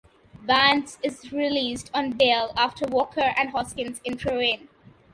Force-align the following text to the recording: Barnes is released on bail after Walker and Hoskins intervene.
Barnes 0.41 0.97
is 1.03 1.31
released 1.31 1.91
on 1.93 2.13
bail 2.13 2.53
after 2.57 2.87
Walker 2.87 3.21
and 3.37 3.51
Hoskins 3.51 4.01
intervene. 4.03 4.67